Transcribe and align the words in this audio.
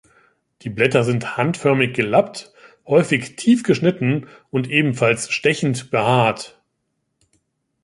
Die 0.63 0.71
Blätter 0.71 1.03
sind 1.03 1.37
handförmig 1.37 1.93
gelappt, 1.95 2.51
häufig 2.87 3.35
tief 3.35 3.61
geschnitten 3.61 4.27
und 4.49 4.67
ebenfalls 4.67 5.29
stechend 5.29 5.91
behaart. 5.91 6.59